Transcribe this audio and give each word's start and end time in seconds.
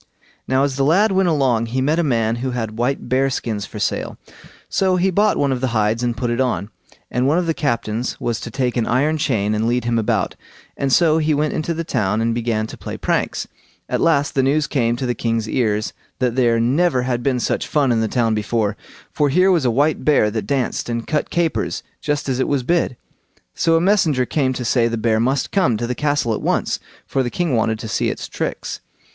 Now 0.47 0.63
as 0.63 0.77
the 0.77 0.83
lad 0.83 1.11
went 1.11 1.29
along 1.29 1.67
he 1.67 1.79
met 1.79 1.99
a 1.99 2.03
man 2.03 2.37
who 2.37 2.49
had 2.49 2.75
white 2.79 3.07
bear 3.07 3.29
skins 3.29 3.67
for 3.67 3.77
sale, 3.77 4.17
so 4.67 4.95
he 4.95 5.11
bought 5.11 5.37
one 5.37 5.51
of 5.51 5.61
the 5.61 5.67
hides 5.77 6.01
and 6.01 6.17
put 6.17 6.31
it 6.31 6.41
on; 6.41 6.71
and 7.11 7.27
one 7.27 7.37
of 7.37 7.45
the 7.45 7.53
captains 7.53 8.19
was 8.19 8.39
to 8.39 8.49
take 8.49 8.75
an 8.77 8.87
iron 8.87 9.19
chain 9.19 9.53
and 9.53 9.67
lead 9.67 9.83
him 9.85 9.99
about, 9.99 10.35
and 10.75 10.91
so 10.91 11.19
he 11.19 11.35
went 11.35 11.53
into 11.53 11.75
the 11.75 11.83
town 11.83 12.19
and 12.19 12.33
began 12.33 12.65
to 12.65 12.77
play 12.77 12.97
pranks. 12.97 13.47
At 13.87 14.01
last 14.01 14.33
the 14.33 14.41
news 14.41 14.65
came 14.65 14.95
to 14.95 15.05
the 15.05 15.13
king's 15.13 15.47
ears, 15.47 15.93
that 16.17 16.35
there 16.35 16.59
never 16.59 17.03
had 17.03 17.21
been 17.21 17.39
such 17.39 17.67
fun 17.67 17.91
in 17.91 18.01
the 18.01 18.07
town 18.07 18.33
before, 18.33 18.75
for 19.11 19.29
here 19.29 19.51
was 19.51 19.65
a 19.65 19.69
white 19.69 20.03
bear 20.03 20.31
that 20.31 20.47
danced 20.47 20.89
and 20.89 21.05
cut 21.05 21.29
capers 21.29 21.83
just 22.01 22.27
as 22.27 22.39
it 22.39 22.47
was 22.47 22.63
bid. 22.63 22.97
So 23.53 23.75
a 23.75 23.79
messenger 23.79 24.25
came 24.25 24.53
to 24.53 24.65
say 24.65 24.87
the 24.87 24.97
bear 24.97 25.19
must 25.19 25.51
come 25.51 25.77
to 25.77 25.85
the 25.85 25.93
castle 25.93 26.33
at 26.33 26.41
once, 26.41 26.79
for 27.05 27.21
the 27.21 27.29
king 27.29 27.55
wanted 27.55 27.77
to 27.77 27.87
see 27.87 28.09
its 28.09 28.27
tricks. 28.27 28.81